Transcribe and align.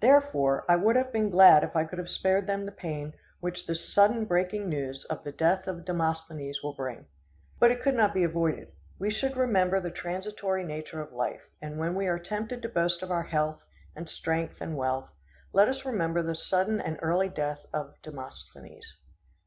Therefore, 0.00 0.64
I 0.66 0.76
would 0.76 0.96
have 0.96 1.12
been 1.12 1.28
glad 1.28 1.62
if 1.62 1.76
I 1.76 1.84
could 1.84 1.98
have 1.98 2.08
spared 2.08 2.46
them 2.46 2.64
the 2.64 2.72
pain 2.72 3.12
which 3.40 3.66
this 3.66 3.86
sudden 3.86 4.24
breaking 4.24 4.62
of 4.62 4.70
the 4.70 4.76
news 4.76 5.04
of 5.10 5.24
the 5.24 5.30
death 5.30 5.66
of 5.68 5.84
Demosthenes 5.84 6.62
will 6.62 6.72
bring. 6.72 7.04
But 7.58 7.70
it 7.70 7.82
could 7.82 7.94
not 7.94 8.14
be 8.14 8.24
avoided. 8.24 8.72
We 8.98 9.10
should 9.10 9.36
remember 9.36 9.78
the 9.78 9.90
transitory 9.90 10.64
nature 10.64 11.02
of 11.02 11.12
life, 11.12 11.42
and 11.60 11.78
when 11.78 11.94
we 11.94 12.06
are 12.06 12.18
tempted 12.18 12.62
to 12.62 12.68
boast 12.70 13.02
of 13.02 13.10
our 13.10 13.24
health, 13.24 13.60
and 13.94 14.08
strength, 14.08 14.62
and 14.62 14.74
wealth, 14.74 15.10
let 15.52 15.68
us 15.68 15.84
remember 15.84 16.22
the 16.22 16.34
sudden 16.34 16.80
and 16.80 16.98
early 17.02 17.28
death 17.28 17.66
of 17.74 18.00
Demosthenes. 18.00 18.96